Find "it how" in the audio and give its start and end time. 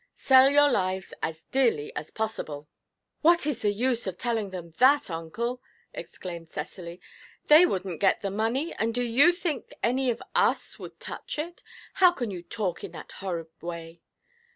11.37-12.09